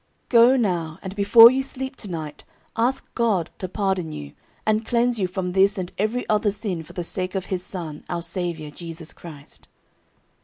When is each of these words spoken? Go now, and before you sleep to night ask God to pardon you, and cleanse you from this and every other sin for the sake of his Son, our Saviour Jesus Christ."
Go 0.29 0.55
now, 0.57 0.97
and 1.03 1.15
before 1.15 1.51
you 1.51 1.61
sleep 1.61 1.95
to 1.97 2.07
night 2.07 2.43
ask 2.75 3.05
God 3.13 3.51
to 3.59 3.69
pardon 3.69 4.11
you, 4.11 4.33
and 4.65 4.83
cleanse 4.83 5.19
you 5.19 5.27
from 5.27 5.51
this 5.51 5.77
and 5.77 5.93
every 5.99 6.27
other 6.27 6.49
sin 6.49 6.81
for 6.81 6.93
the 6.93 7.03
sake 7.03 7.35
of 7.35 7.45
his 7.53 7.63
Son, 7.63 8.03
our 8.09 8.23
Saviour 8.23 8.71
Jesus 8.71 9.13
Christ." 9.13 9.67